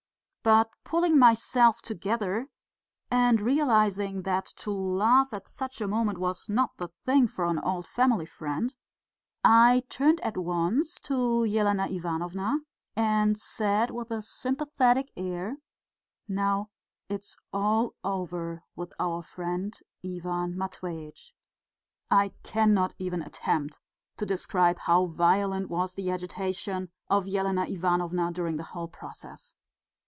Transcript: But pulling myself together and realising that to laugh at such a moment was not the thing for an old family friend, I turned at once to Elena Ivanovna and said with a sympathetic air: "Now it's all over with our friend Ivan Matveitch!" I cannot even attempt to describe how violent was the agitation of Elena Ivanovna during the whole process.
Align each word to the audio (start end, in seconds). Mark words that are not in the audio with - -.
But 0.43 0.71
pulling 0.83 1.19
myself 1.19 1.83
together 1.83 2.47
and 3.11 3.39
realising 3.39 4.23
that 4.23 4.45
to 4.55 4.71
laugh 4.71 5.31
at 5.35 5.47
such 5.47 5.79
a 5.79 5.87
moment 5.87 6.17
was 6.17 6.49
not 6.49 6.77
the 6.77 6.87
thing 7.05 7.27
for 7.27 7.45
an 7.45 7.59
old 7.59 7.85
family 7.85 8.25
friend, 8.25 8.75
I 9.45 9.83
turned 9.87 10.19
at 10.21 10.37
once 10.37 10.95
to 11.01 11.43
Elena 11.45 11.85
Ivanovna 11.89 12.61
and 12.95 13.37
said 13.37 13.91
with 13.91 14.09
a 14.09 14.23
sympathetic 14.23 15.11
air: 15.15 15.57
"Now 16.27 16.71
it's 17.07 17.37
all 17.53 17.93
over 18.03 18.63
with 18.75 18.93
our 18.99 19.21
friend 19.21 19.77
Ivan 20.03 20.57
Matveitch!" 20.57 21.35
I 22.09 22.29
cannot 22.41 22.95
even 22.97 23.21
attempt 23.21 23.77
to 24.17 24.25
describe 24.25 24.79
how 24.79 25.05
violent 25.05 25.69
was 25.69 25.93
the 25.93 26.09
agitation 26.09 26.89
of 27.11 27.27
Elena 27.27 27.65
Ivanovna 27.67 28.31
during 28.31 28.57
the 28.57 28.63
whole 28.73 28.87
process. 28.87 29.53